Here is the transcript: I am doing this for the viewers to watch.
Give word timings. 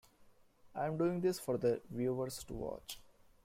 I 0.73 0.87
am 0.87 0.97
doing 0.97 1.21
this 1.21 1.39
for 1.39 1.57
the 1.59 1.79
viewers 1.91 2.43
to 2.45 2.55
watch. 2.55 2.97